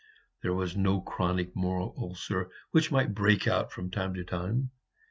There 0.41 0.55
was 0.55 0.75
no 0.75 0.99
chronic 0.99 1.55
moral 1.55 1.93
ulcer, 1.95 2.49
which 2.71 2.91
might 2.91 3.13
break 3.13 3.47
out 3.47 3.71
from 3.71 3.91
time 3.91 4.15
to 4.15 4.23
time. 4.23 4.71